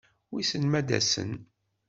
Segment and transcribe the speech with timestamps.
[0.31, 1.31] Wissen ma ad-asen?